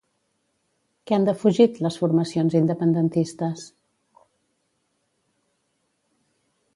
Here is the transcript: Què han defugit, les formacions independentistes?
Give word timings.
Què 1.09 1.15
han 1.17 1.27
defugit, 1.27 1.75
les 1.87 1.97
formacions 2.03 2.55
independentistes? 2.61 3.67